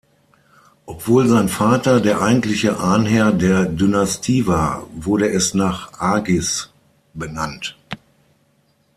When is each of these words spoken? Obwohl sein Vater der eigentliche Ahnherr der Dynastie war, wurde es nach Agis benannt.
Obwohl 0.87 1.27
sein 1.27 1.47
Vater 1.47 2.01
der 2.01 2.21
eigentliche 2.21 2.79
Ahnherr 2.79 3.31
der 3.31 3.65
Dynastie 3.65 4.47
war, 4.47 4.87
wurde 4.95 5.29
es 5.29 5.53
nach 5.53 5.93
Agis 5.99 6.71
benannt. 7.13 7.77